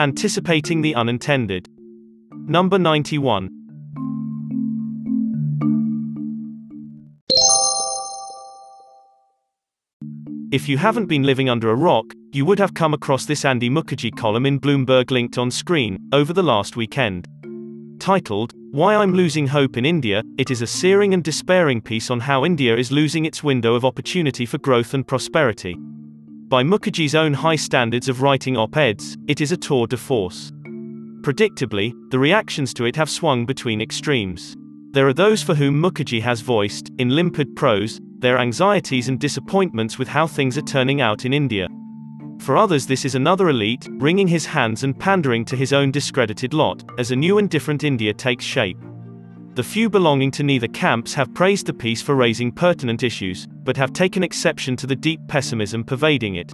Anticipating 0.00 0.80
the 0.80 0.94
unintended. 0.94 1.68
Number 2.32 2.78
91. 2.78 3.50
If 10.50 10.70
you 10.70 10.78
haven't 10.78 11.04
been 11.04 11.24
living 11.24 11.50
under 11.50 11.68
a 11.68 11.74
rock, 11.74 12.06
you 12.32 12.46
would 12.46 12.58
have 12.58 12.72
come 12.72 12.94
across 12.94 13.26
this 13.26 13.44
Andy 13.44 13.68
Mukherjee 13.68 14.16
column 14.16 14.46
in 14.46 14.58
Bloomberg 14.58 15.10
linked 15.10 15.36
on 15.36 15.50
screen 15.50 15.98
over 16.14 16.32
the 16.32 16.42
last 16.42 16.76
weekend. 16.76 17.28
Titled, 18.00 18.54
Why 18.70 18.94
I'm 18.94 19.12
Losing 19.12 19.48
Hope 19.48 19.76
in 19.76 19.84
India, 19.84 20.22
it 20.38 20.50
is 20.50 20.62
a 20.62 20.66
searing 20.66 21.12
and 21.12 21.22
despairing 21.22 21.82
piece 21.82 22.10
on 22.10 22.20
how 22.20 22.46
India 22.46 22.74
is 22.74 22.90
losing 22.90 23.26
its 23.26 23.44
window 23.44 23.74
of 23.74 23.84
opportunity 23.84 24.46
for 24.46 24.56
growth 24.56 24.94
and 24.94 25.06
prosperity. 25.06 25.76
By 26.50 26.64
Mukherjee's 26.64 27.14
own 27.14 27.32
high 27.32 27.54
standards 27.54 28.08
of 28.08 28.22
writing 28.22 28.56
op 28.56 28.76
eds, 28.76 29.16
it 29.28 29.40
is 29.40 29.52
a 29.52 29.56
tour 29.56 29.86
de 29.86 29.96
force. 29.96 30.50
Predictably, 31.20 31.92
the 32.10 32.18
reactions 32.18 32.74
to 32.74 32.86
it 32.86 32.96
have 32.96 33.08
swung 33.08 33.46
between 33.46 33.80
extremes. 33.80 34.56
There 34.90 35.06
are 35.06 35.12
those 35.12 35.44
for 35.44 35.54
whom 35.54 35.80
Mukherjee 35.80 36.22
has 36.22 36.40
voiced, 36.40 36.90
in 36.98 37.10
limpid 37.10 37.54
prose, 37.54 38.00
their 38.18 38.40
anxieties 38.40 39.08
and 39.08 39.20
disappointments 39.20 39.96
with 39.96 40.08
how 40.08 40.26
things 40.26 40.58
are 40.58 40.62
turning 40.62 41.00
out 41.00 41.24
in 41.24 41.32
India. 41.32 41.68
For 42.40 42.56
others, 42.56 42.84
this 42.84 43.04
is 43.04 43.14
another 43.14 43.50
elite, 43.50 43.86
wringing 43.88 44.26
his 44.26 44.46
hands 44.46 44.82
and 44.82 44.98
pandering 44.98 45.44
to 45.44 45.56
his 45.56 45.72
own 45.72 45.92
discredited 45.92 46.52
lot, 46.52 46.82
as 46.98 47.12
a 47.12 47.16
new 47.16 47.38
and 47.38 47.48
different 47.48 47.84
India 47.84 48.12
takes 48.12 48.44
shape. 48.44 48.78
The 49.54 49.62
few 49.62 49.88
belonging 49.88 50.32
to 50.32 50.42
neither 50.42 50.68
camps 50.68 51.14
have 51.14 51.32
praised 51.32 51.66
the 51.66 51.74
piece 51.74 52.02
for 52.02 52.16
raising 52.16 52.50
pertinent 52.50 53.04
issues, 53.04 53.46
but 53.70 53.76
have 53.76 53.92
taken 53.92 54.24
exception 54.24 54.74
to 54.74 54.84
the 54.84 54.96
deep 54.96 55.20
pessimism 55.28 55.84
pervading 55.84 56.34
it. 56.34 56.52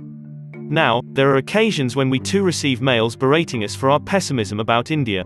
Now, 0.53 1.01
there 1.15 1.31
are 1.31 1.39
occasions 1.39 1.97
when 1.97 2.11
we 2.11 2.19
too 2.19 2.43
receive 2.43 2.83
mails 2.83 3.17
berating 3.17 3.65
us 3.65 3.75
for 3.75 3.89
our 3.89 3.99
pessimism 3.99 4.61
about 4.61 4.91
India. 4.91 5.25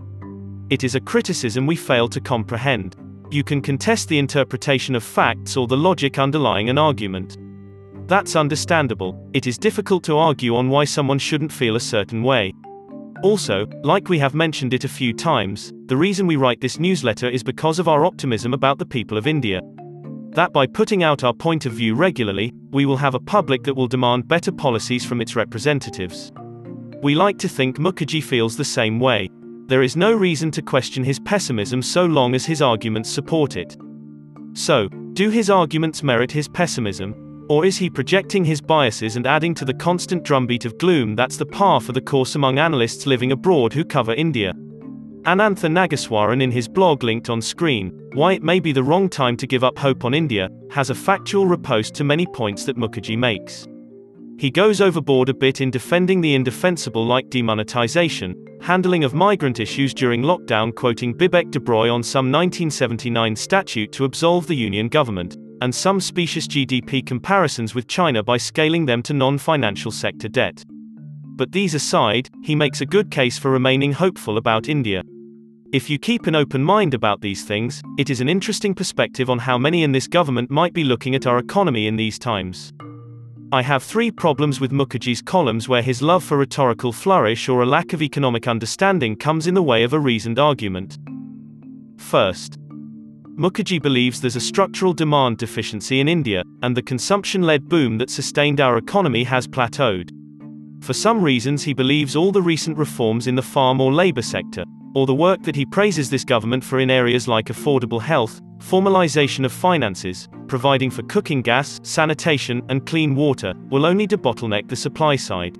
It 0.69 0.85
is 0.85 0.95
a 0.95 1.01
criticism 1.01 1.67
we 1.67 1.75
fail 1.75 2.07
to 2.07 2.21
comprehend. 2.21 2.95
You 3.29 3.43
can 3.43 3.61
contest 3.61 4.07
the 4.07 4.19
interpretation 4.19 4.95
of 4.95 5.03
facts 5.03 5.57
or 5.57 5.67
the 5.67 5.75
logic 5.75 6.17
underlying 6.17 6.69
an 6.69 6.77
argument. 6.77 7.37
That's 8.07 8.37
understandable, 8.37 9.29
it 9.33 9.45
is 9.45 9.57
difficult 9.57 10.05
to 10.05 10.17
argue 10.17 10.55
on 10.55 10.69
why 10.69 10.85
someone 10.85 11.19
shouldn't 11.19 11.51
feel 11.51 11.75
a 11.75 11.81
certain 11.81 12.23
way. 12.23 12.53
Also, 13.21 13.67
like 13.83 14.07
we 14.07 14.17
have 14.19 14.33
mentioned 14.33 14.73
it 14.73 14.85
a 14.85 14.95
few 14.99 15.13
times, 15.13 15.73
the 15.87 15.97
reason 15.97 16.25
we 16.25 16.37
write 16.37 16.61
this 16.61 16.79
newsletter 16.79 17.27
is 17.27 17.43
because 17.43 17.79
of 17.79 17.89
our 17.89 18.05
optimism 18.05 18.53
about 18.53 18.77
the 18.77 18.85
people 18.85 19.17
of 19.17 19.27
India. 19.27 19.59
That 20.33 20.53
by 20.53 20.65
putting 20.65 21.03
out 21.03 21.25
our 21.25 21.33
point 21.33 21.65
of 21.65 21.73
view 21.73 21.93
regularly, 21.93 22.53
we 22.71 22.85
will 22.85 22.97
have 22.97 23.15
a 23.15 23.19
public 23.19 23.63
that 23.63 23.75
will 23.75 23.87
demand 23.87 24.29
better 24.29 24.51
policies 24.51 25.03
from 25.03 25.19
its 25.19 25.35
representatives. 25.35 26.31
We 27.01 27.15
like 27.15 27.37
to 27.39 27.49
think 27.49 27.77
Mukherjee 27.77 28.23
feels 28.23 28.55
the 28.55 28.63
same 28.63 28.97
way. 28.97 29.29
There 29.67 29.81
is 29.81 29.97
no 29.97 30.13
reason 30.13 30.49
to 30.51 30.61
question 30.61 31.03
his 31.03 31.19
pessimism 31.19 31.81
so 31.81 32.05
long 32.05 32.33
as 32.33 32.45
his 32.45 32.61
arguments 32.61 33.09
support 33.09 33.57
it. 33.57 33.75
So, 34.53 34.87
do 35.13 35.29
his 35.29 35.49
arguments 35.49 36.01
merit 36.01 36.31
his 36.31 36.47
pessimism? 36.47 37.45
Or 37.49 37.65
is 37.65 37.75
he 37.75 37.89
projecting 37.89 38.45
his 38.45 38.61
biases 38.61 39.17
and 39.17 39.27
adding 39.27 39.53
to 39.55 39.65
the 39.65 39.73
constant 39.73 40.23
drumbeat 40.23 40.63
of 40.63 40.77
gloom 40.77 41.15
that's 41.15 41.35
the 41.35 41.45
par 41.45 41.81
for 41.81 41.91
the 41.91 41.99
course 41.99 42.35
among 42.35 42.57
analysts 42.57 43.05
living 43.05 43.33
abroad 43.33 43.73
who 43.73 43.83
cover 43.83 44.13
India? 44.13 44.53
Anantha 45.25 45.69
Nageswaran 45.69 46.41
in 46.41 46.49
his 46.49 46.67
blog 46.67 47.03
linked 47.03 47.29
on 47.29 47.43
screen, 47.43 47.91
Why 48.13 48.33
It 48.33 48.43
May 48.43 48.59
Be 48.59 48.71
the 48.71 48.81
Wrong 48.81 49.07
Time 49.07 49.37
to 49.37 49.45
Give 49.45 49.63
Up 49.63 49.77
Hope 49.77 50.03
on 50.03 50.15
India, 50.15 50.49
has 50.71 50.89
a 50.89 50.95
factual 50.95 51.45
riposte 51.45 51.93
to 51.95 52.03
many 52.03 52.25
points 52.25 52.65
that 52.65 52.75
Mukherjee 52.75 53.19
makes. 53.19 53.67
He 54.39 54.49
goes 54.49 54.81
overboard 54.81 55.29
a 55.29 55.33
bit 55.35 55.61
in 55.61 55.69
defending 55.69 56.21
the 56.21 56.33
indefensible 56.33 57.05
like 57.05 57.29
demonetization, 57.29 58.33
handling 58.61 59.03
of 59.03 59.13
migrant 59.13 59.59
issues 59.59 59.93
during 59.93 60.23
lockdown 60.23 60.73
quoting 60.73 61.13
Bibek 61.13 61.51
Debroy 61.51 61.93
on 61.93 62.01
some 62.01 62.31
1979 62.31 63.35
statute 63.35 63.91
to 63.91 64.05
absolve 64.05 64.47
the 64.47 64.55
union 64.55 64.87
government, 64.87 65.37
and 65.61 65.73
some 65.73 66.01
specious 66.01 66.47
GDP 66.47 67.05
comparisons 67.05 67.75
with 67.75 67.87
China 67.87 68.23
by 68.23 68.37
scaling 68.37 68.87
them 68.87 69.03
to 69.03 69.13
non-financial 69.13 69.91
sector 69.91 70.27
debt. 70.27 70.65
But 71.35 71.51
these 71.51 71.75
aside, 71.75 72.29
he 72.43 72.55
makes 72.55 72.81
a 72.81 72.87
good 72.87 73.11
case 73.11 73.37
for 73.37 73.51
remaining 73.51 73.93
hopeful 73.93 74.37
about 74.37 74.67
India. 74.67 75.03
If 75.73 75.89
you 75.89 75.97
keep 75.97 76.27
an 76.27 76.35
open 76.35 76.61
mind 76.61 76.93
about 76.93 77.21
these 77.21 77.45
things, 77.45 77.81
it 77.97 78.09
is 78.09 78.19
an 78.19 78.27
interesting 78.27 78.75
perspective 78.75 79.29
on 79.29 79.39
how 79.39 79.57
many 79.57 79.83
in 79.83 79.93
this 79.93 80.05
government 80.05 80.51
might 80.51 80.73
be 80.73 80.83
looking 80.83 81.15
at 81.15 81.25
our 81.25 81.37
economy 81.37 81.87
in 81.87 81.95
these 81.95 82.19
times. 82.19 82.73
I 83.53 83.61
have 83.61 83.81
three 83.81 84.11
problems 84.11 84.59
with 84.59 84.73
Mukherjee's 84.73 85.21
columns 85.21 85.69
where 85.69 85.81
his 85.81 86.01
love 86.01 86.25
for 86.25 86.35
rhetorical 86.35 86.91
flourish 86.91 87.47
or 87.47 87.61
a 87.61 87.65
lack 87.65 87.93
of 87.93 88.01
economic 88.01 88.49
understanding 88.49 89.15
comes 89.15 89.47
in 89.47 89.53
the 89.53 89.63
way 89.63 89.83
of 89.83 89.93
a 89.93 89.99
reasoned 89.99 90.39
argument. 90.39 90.97
First, 91.95 92.57
Mukherjee 93.37 93.81
believes 93.81 94.19
there's 94.19 94.35
a 94.35 94.41
structural 94.41 94.91
demand 94.91 95.37
deficiency 95.37 96.01
in 96.01 96.09
India, 96.09 96.43
and 96.63 96.75
the 96.75 96.81
consumption 96.81 97.43
led 97.43 97.69
boom 97.69 97.97
that 97.97 98.09
sustained 98.09 98.59
our 98.59 98.77
economy 98.77 99.23
has 99.23 99.47
plateaued. 99.47 100.11
For 100.81 100.93
some 100.93 101.21
reasons, 101.21 101.63
he 101.63 101.73
believes 101.73 102.15
all 102.15 102.31
the 102.31 102.41
recent 102.41 102.75
reforms 102.75 103.27
in 103.27 103.35
the 103.35 103.41
farm 103.43 103.79
or 103.79 103.93
labor 103.93 104.23
sector, 104.23 104.63
or 104.95 105.05
the 105.05 105.13
work 105.13 105.43
that 105.43 105.55
he 105.55 105.63
praises 105.63 106.09
this 106.09 106.25
government 106.25 106.63
for 106.63 106.79
in 106.79 106.89
areas 106.89 107.27
like 107.27 107.45
affordable 107.45 108.01
health, 108.01 108.41
formalization 108.57 109.45
of 109.45 109.51
finances, 109.51 110.27
providing 110.47 110.89
for 110.89 111.03
cooking 111.03 111.43
gas, 111.43 111.79
sanitation, 111.83 112.63
and 112.69 112.87
clean 112.87 113.15
water, 113.15 113.53
will 113.69 113.85
only 113.85 114.07
debottleneck 114.07 114.67
the 114.67 114.75
supply 114.75 115.15
side. 115.15 115.55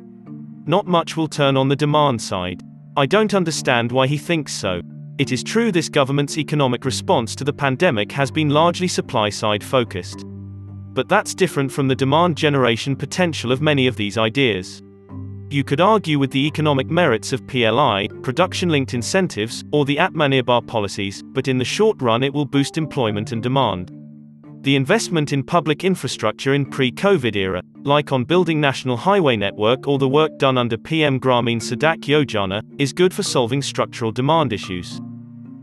Not 0.66 0.88
much 0.88 1.16
will 1.16 1.28
turn 1.28 1.56
on 1.56 1.68
the 1.68 1.76
demand 1.76 2.20
side. 2.20 2.64
I 2.98 3.06
don't 3.06 3.36
understand 3.36 3.92
why 3.92 4.08
he 4.08 4.18
thinks 4.18 4.54
so. 4.54 4.82
It 5.20 5.32
is 5.32 5.44
true 5.44 5.72
this 5.72 5.88
government's 5.88 6.40
economic 6.40 6.84
response 6.84 7.36
to 7.36 7.44
the 7.44 7.54
pandemic 7.54 8.12
has 8.12 8.32
been 8.32 8.50
largely 8.50 8.88
supply 8.88 9.30
side 9.30 9.64
focused. 9.64 10.26
But 10.94 11.10
that's 11.10 11.36
different 11.36 11.72
from 11.72 11.88
the 11.88 11.96
demand 11.96 12.38
generation 12.38 12.96
potential 12.96 13.52
of 13.52 13.62
many 13.62 13.86
of 13.86 13.98
these 13.98 14.18
ideas. 14.18 14.82
You 15.52 15.66
could 15.66 15.82
argue 15.82 16.18
with 16.18 16.32
the 16.32 16.48
economic 16.48 16.90
merits 16.90 17.34
of 17.34 17.46
PLI, 17.46 18.08
production 18.24 18.70
linked 18.70 18.94
incentives, 18.94 19.66
or 19.74 19.84
the 19.84 19.98
Atmanirbhar 19.98 20.66
policies, 20.66 21.22
but 21.26 21.50
in 21.50 21.58
the 21.58 21.66
short 21.66 22.02
run 22.02 22.24
it 22.24 22.34
will 22.34 22.46
boost 22.46 22.78
employment 22.78 23.34
and 23.34 23.44
demand. 23.44 23.92
The 24.62 24.78
investment 24.78 25.34
in 25.34 25.44
public 25.44 25.84
infrastructure 25.84 26.54
in 26.54 26.66
pre-COVID 26.68 27.36
era, 27.36 27.62
like 27.84 28.14
on 28.14 28.24
building 28.24 28.62
national 28.62 28.96
highway 28.96 29.36
network 29.36 29.90
or 29.90 30.00
the 30.00 30.08
work 30.08 30.38
done 30.38 30.58
under 30.58 30.78
PM 30.78 31.20
Gramin 31.20 31.60
Sadak 31.60 32.00
Yojana, 32.04 32.62
is 32.80 32.94
good 32.94 33.14
for 33.14 33.24
solving 33.24 33.62
structural 33.62 34.14
demand 34.14 34.54
issues. 34.54 35.02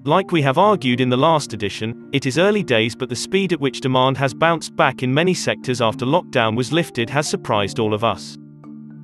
Like 0.04 0.32
we 0.32 0.42
have 0.42 0.58
argued 0.58 1.00
in 1.00 1.08
the 1.08 1.16
last 1.16 1.54
edition, 1.54 2.10
it 2.12 2.26
is 2.26 2.36
early 2.36 2.62
days 2.62 2.94
but 2.94 3.08
the 3.08 3.16
speed 3.16 3.54
at 3.54 3.60
which 3.60 3.80
demand 3.80 4.18
has 4.18 4.34
bounced 4.34 4.76
back 4.76 5.02
in 5.02 5.14
many 5.14 5.32
sectors 5.32 5.80
after 5.80 6.04
lockdown 6.04 6.54
was 6.58 6.74
lifted 6.74 7.08
has 7.08 7.26
surprised 7.26 7.78
all 7.78 7.94
of 7.94 8.04
us. 8.04 8.36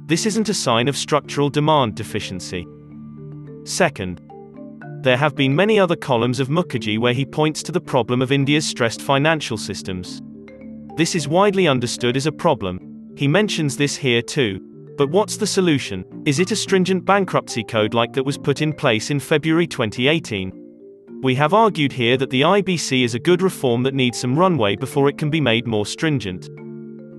This 0.07 0.27
isn't 0.27 0.51
a 0.51 0.55
sign 0.55 0.87
of 0.87 0.99
structural 0.99 1.49
demand 1.49 1.95
deficiency. 1.95 2.67
Second, 3.65 4.21
there 5.01 5.17
have 5.17 5.35
been 5.35 5.57
many 5.57 5.79
other 5.79 5.97
columns 5.97 6.41
of 6.41 6.49
Mukherjee 6.49 6.99
where 6.99 7.15
he 7.15 7.25
points 7.25 7.63
to 7.63 7.73
the 7.73 7.81
problem 7.81 8.21
of 8.21 8.31
India's 8.31 8.67
stressed 8.67 9.01
financial 9.01 9.57
systems. 9.57 10.21
This 10.97 11.15
is 11.15 11.27
widely 11.27 11.67
understood 11.67 12.19
as 12.19 12.27
a 12.27 12.33
problem. 12.33 13.15
He 13.17 13.27
mentions 13.27 13.79
this 13.79 13.97
here 13.97 14.21
too. 14.21 14.61
But 14.99 15.09
what's 15.09 15.39
the 15.39 15.47
solution? 15.47 16.05
Is 16.27 16.39
it 16.39 16.53
a 16.53 16.57
stringent 16.57 17.07
bankruptcy 17.07 17.65
code 17.65 17.95
like 17.95 18.13
that 18.13 18.25
was 18.25 18.37
put 18.37 18.61
in 18.61 18.75
place 18.75 19.11
in 19.11 19.19
February 19.19 19.67
2018? 19.67 20.53
We 21.23 21.35
have 21.37 21.55
argued 21.55 21.93
here 21.93 22.19
that 22.19 22.29
the 22.29 22.43
IBC 22.43 23.05
is 23.05 23.15
a 23.15 23.19
good 23.19 23.41
reform 23.41 23.83
that 23.85 23.95
needs 23.95 24.21
some 24.21 24.39
runway 24.39 24.77
before 24.77 25.09
it 25.09 25.17
can 25.17 25.31
be 25.31 25.41
made 25.41 25.67
more 25.67 25.87
stringent. 25.87 26.51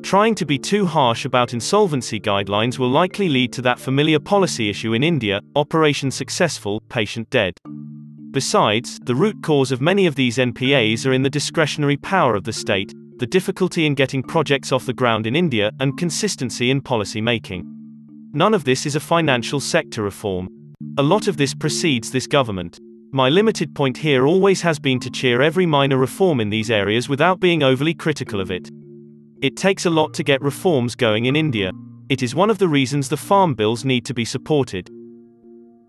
Trying 0.06 0.36
to 0.36 0.46
be 0.46 0.60
too 0.60 0.86
harsh 0.86 1.26
about 1.26 1.54
insolvency 1.54 2.20
guidelines 2.20 2.78
will 2.78 2.92
likely 2.92 3.28
lead 3.28 3.52
to 3.54 3.62
that 3.64 3.80
familiar 3.80 4.20
policy 4.20 4.70
issue 4.70 4.94
in 4.94 5.02
India 5.02 5.42
operation 5.56 6.12
successful, 6.12 6.80
patient 6.90 7.28
dead. 7.32 7.58
Besides, 8.30 9.00
the 9.00 9.16
root 9.16 9.42
cause 9.42 9.72
of 9.72 9.82
many 9.82 10.06
of 10.06 10.14
these 10.14 10.38
NPAs 10.38 11.08
are 11.08 11.14
in 11.14 11.24
the 11.24 11.30
discretionary 11.32 11.98
power 11.98 12.36
of 12.36 12.44
the 12.44 12.54
state, 12.54 12.94
the 13.18 13.26
difficulty 13.26 13.88
in 13.88 13.96
getting 13.96 14.22
projects 14.22 14.72
off 14.72 14.86
the 14.86 14.94
ground 14.94 15.26
in 15.26 15.36
India, 15.36 15.72
and 15.80 15.98
consistency 15.98 16.70
in 16.70 16.82
policy 16.82 17.20
making. 17.20 17.66
None 18.32 18.54
of 18.54 18.64
this 18.64 18.86
is 18.86 18.96
a 18.96 19.00
financial 19.00 19.60
sector 19.60 20.04
reform. 20.04 20.48
A 21.00 21.04
lot 21.04 21.28
of 21.28 21.38
this 21.38 21.56
precedes 21.56 22.12
this 22.12 22.28
government. 22.28 22.80
My 23.12 23.30
limited 23.30 23.74
point 23.74 23.98
here 23.98 24.28
always 24.28 24.62
has 24.62 24.78
been 24.78 25.00
to 25.00 25.10
cheer 25.10 25.42
every 25.42 25.66
minor 25.66 25.98
reform 25.98 26.40
in 26.40 26.52
these 26.52 26.70
areas 26.70 27.10
without 27.10 27.40
being 27.40 27.64
overly 27.64 27.96
critical 27.96 28.40
of 28.40 28.52
it. 28.52 28.70
It 29.42 29.58
takes 29.58 29.86
a 29.86 29.90
lot 29.90 30.14
to 30.14 30.24
get 30.24 30.42
reforms 30.42 30.96
going 30.96 31.26
in 31.26 31.36
India. 31.36 31.72
It 32.10 32.24
is 32.24 32.34
one 32.34 32.50
of 32.50 32.58
the 32.58 32.68
reasons 32.68 33.10
the 33.10 33.18
farm 33.18 33.54
bills 33.54 33.84
need 33.84 34.06
to 34.06 34.14
be 34.14 34.26
supported. 34.26 34.90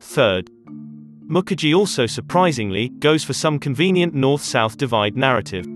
Third, 0.01 0.51
Mukherjee 1.29 1.77
also 1.77 2.07
surprisingly 2.07 2.89
goes 2.89 3.25
for 3.25 3.33
some 3.33 3.59
convenient 3.59 4.15
north 4.15 4.43
south 4.43 4.77
divide 4.77 5.17
narrative. 5.17 5.67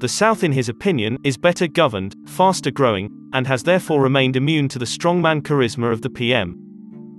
The 0.00 0.08
South, 0.08 0.44
in 0.44 0.52
his 0.52 0.68
opinion, 0.68 1.18
is 1.24 1.36
better 1.36 1.66
governed, 1.66 2.14
faster 2.26 2.70
growing, 2.70 3.10
and 3.32 3.46
has 3.46 3.64
therefore 3.64 4.00
remained 4.00 4.36
immune 4.36 4.68
to 4.68 4.78
the 4.78 4.84
strongman 4.84 5.42
charisma 5.42 5.92
of 5.92 6.02
the 6.02 6.10
PM. 6.10 6.56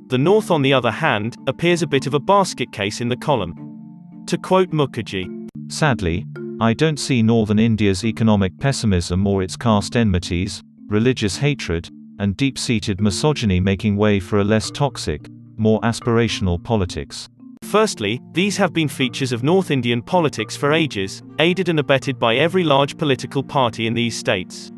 The 0.07 0.17
North, 0.17 0.49
on 0.49 0.61
the 0.61 0.73
other 0.73 0.91
hand, 0.91 1.35
appears 1.47 1.81
a 1.81 1.87
bit 1.87 2.07
of 2.07 2.13
a 2.13 2.19
basket 2.19 2.71
case 2.71 3.01
in 3.01 3.09
the 3.09 3.17
column. 3.17 4.23
To 4.27 4.37
quote 4.37 4.71
Mukherjee, 4.71 5.49
Sadly, 5.69 6.25
I 6.61 6.73
don't 6.73 6.99
see 6.99 7.21
northern 7.23 7.57
India's 7.57 8.03
economic 8.03 8.59
pessimism 8.59 9.25
or 9.25 9.41
its 9.41 9.55
caste 9.55 9.95
enmities, 9.95 10.61
religious 10.87 11.37
hatred, 11.37 11.89
and 12.19 12.35
deep-seated 12.35 12.99
misogyny 12.99 13.61
making 13.61 13.95
way 13.95 14.19
for 14.19 14.39
a 14.39 14.43
less 14.43 14.69
toxic, 14.69 15.25
more 15.55 15.79
aspirational 15.81 16.61
politics. 16.61 17.29
Firstly, 17.63 18.19
these 18.33 18.57
have 18.57 18.73
been 18.73 18.89
features 18.89 19.31
of 19.31 19.41
North 19.41 19.71
Indian 19.71 20.01
politics 20.01 20.57
for 20.57 20.73
ages, 20.73 21.23
aided 21.39 21.69
and 21.69 21.79
abetted 21.79 22.19
by 22.19 22.35
every 22.35 22.65
large 22.65 22.97
political 22.97 23.41
party 23.41 23.87
in 23.87 23.93
these 23.93 24.17
states. 24.17 24.69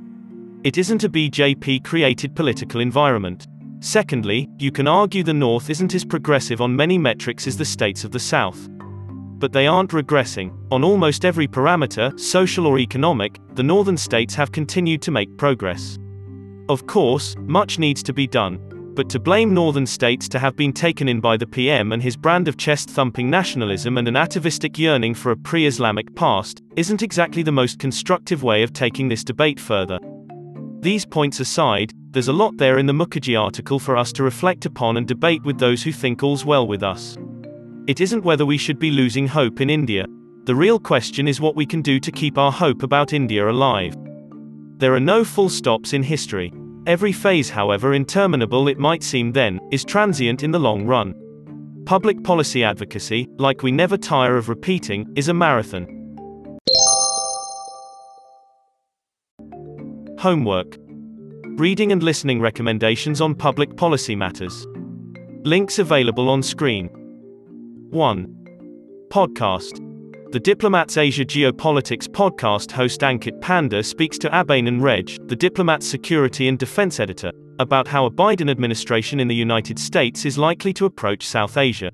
It 0.63 0.78
isn't 0.78 1.04
a 1.04 1.10
BJP 1.10 1.83
created 1.83 2.36
political 2.36 2.80
environment. 2.80 3.48
Secondly, 3.80 4.48
you 4.60 4.72
can 4.72 4.88
argue 4.88 5.24
the 5.24 5.33
North 5.33 5.72
isn't 5.72 5.95
as 5.95 6.06
progressive 6.06 6.62
on 6.62 6.75
many 6.75 7.00
metrics 7.00 7.48
as 7.48 7.57
the 7.57 7.66
states 7.66 8.04
of 8.04 8.12
the 8.12 8.19
South. 8.19 8.69
But 9.41 9.51
they 9.51 9.65
aren't 9.65 9.89
regressing. 9.89 10.55
On 10.71 10.83
almost 10.83 11.25
every 11.25 11.47
parameter, 11.47 12.17
social 12.17 12.67
or 12.67 12.77
economic, 12.77 13.39
the 13.55 13.63
northern 13.63 13.97
states 13.97 14.35
have 14.35 14.51
continued 14.51 15.01
to 15.01 15.11
make 15.11 15.35
progress. 15.35 15.97
Of 16.69 16.85
course, 16.85 17.35
much 17.39 17.79
needs 17.79 18.03
to 18.03 18.13
be 18.13 18.27
done, 18.27 18.59
but 18.93 19.09
to 19.09 19.19
blame 19.19 19.51
northern 19.51 19.88
states 19.88 20.29
to 20.29 20.38
have 20.38 20.55
been 20.55 20.71
taken 20.71 21.09
in 21.09 21.19
by 21.19 21.38
the 21.38 21.47
PM 21.47 21.91
and 21.91 22.03
his 22.03 22.15
brand 22.15 22.47
of 22.47 22.55
chest-thumping 22.57 23.31
nationalism 23.31 23.97
and 23.97 24.07
an 24.07 24.15
atavistic 24.15 24.77
yearning 24.77 25.15
for 25.15 25.31
a 25.31 25.38
pre-Islamic 25.38 26.15
past, 26.15 26.61
isn't 26.75 27.01
exactly 27.01 27.41
the 27.41 27.51
most 27.51 27.79
constructive 27.79 28.44
way 28.44 28.61
of 28.61 28.73
taking 28.73 29.09
this 29.09 29.23
debate 29.23 29.59
further. 29.59 29.97
These 30.81 31.07
points 31.07 31.39
aside, 31.39 31.94
there's 32.11 32.27
a 32.27 32.33
lot 32.33 32.57
there 32.57 32.77
in 32.77 32.85
the 32.85 32.94
Mukherjee 32.94 33.41
article 33.41 33.79
for 33.79 33.97
us 33.97 34.11
to 34.13 34.23
reflect 34.23 34.67
upon 34.67 34.97
and 34.97 35.07
debate 35.07 35.44
with 35.44 35.57
those 35.57 35.81
who 35.81 35.91
think 35.91 36.21
all's 36.21 36.45
well 36.45 36.67
with 36.67 36.83
us. 36.83 37.17
It 37.88 38.00
isn't 38.00 38.24
whether 38.24 38.45
we 38.45 38.60
should 38.60 38.78
be 38.78 38.92
losing 38.92 39.28
hope 39.28 39.60
in 39.60 39.69
India. 39.69 40.06
The 40.44 40.54
real 40.54 40.80
question 40.80 41.28
is 41.28 41.42
what 41.42 41.56
we 41.56 41.66
can 41.66 41.81
do 41.81 42.00
to 42.00 42.12
keep 42.12 42.38
our 42.38 42.51
hope 42.51 42.83
about 42.83 43.12
India 43.12 43.50
alive. 43.50 43.98
There 44.78 44.94
are 44.94 45.00
no 45.00 45.24
full 45.24 45.50
stops 45.50 45.94
in 45.94 46.04
history. 46.04 46.54
Every 46.86 47.12
phase, 47.12 47.50
however 47.50 47.95
interminable 47.95 48.68
it 48.68 48.78
might 48.78 49.01
seem 49.01 49.31
then, 49.31 49.60
is 49.72 49.83
transient 49.83 50.44
in 50.44 50.51
the 50.51 50.60
long 50.60 50.86
run. 50.86 51.16
Public 51.88 52.24
policy 52.24 52.63
advocacy, 52.63 53.28
like 53.38 53.63
we 53.63 53.72
never 53.72 53.98
tire 53.98 54.38
of 54.38 54.48
repeating, 54.48 55.12
is 55.16 55.30
a 55.30 55.33
marathon. 55.33 55.88
Homework. 60.19 60.78
Reading 61.57 61.92
and 61.92 62.04
listening 62.04 62.42
recommendations 62.42 63.22
on 63.22 63.33
public 63.33 63.75
policy 63.75 64.16
matters. 64.16 64.68
Links 65.44 65.80
available 65.80 66.30
on 66.30 66.44
screen. 66.44 66.92
1. 67.91 69.07
Podcast. 69.09 70.31
The 70.31 70.39
Diplomat's 70.39 70.95
Asia 70.95 71.25
Geopolitics 71.25 72.07
podcast 72.07 72.71
host 72.71 73.01
Ankit 73.01 73.41
Panda 73.41 73.83
speaks 73.83 74.17
to 74.19 74.29
Abhijnan 74.29 74.79
Rej, 74.79 75.27
the 75.27 75.35
Diplomat's 75.35 75.89
security 75.89 76.47
and 76.47 76.57
defense 76.57 77.01
editor, 77.01 77.33
about 77.59 77.89
how 77.89 78.05
a 78.05 78.09
Biden 78.09 78.49
administration 78.49 79.19
in 79.19 79.27
the 79.27 79.35
United 79.35 79.77
States 79.77 80.23
is 80.23 80.38
likely 80.38 80.71
to 80.71 80.85
approach 80.85 81.27
South 81.27 81.57
Asia. 81.57 81.91